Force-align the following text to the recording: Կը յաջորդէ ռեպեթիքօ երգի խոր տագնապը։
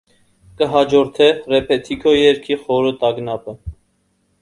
Կը 0.61 0.67
յաջորդէ 0.75 1.27
ռեպեթիքօ 1.53 2.17
երգի 2.23 2.61
խոր 2.65 2.91
տագնապը։ 3.07 3.59